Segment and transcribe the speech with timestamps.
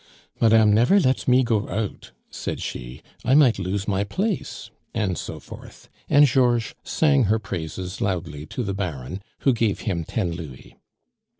[0.39, 5.39] "Madame never lets me go out," said she; "I might lose my place," and so
[5.39, 10.75] forth; and Georges sang her praises loudly to the Baron, who gave him ten louis.